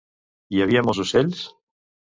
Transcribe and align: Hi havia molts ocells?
Hi 0.55 0.63
havia 0.67 0.85
molts 0.89 1.05
ocells? 1.07 1.47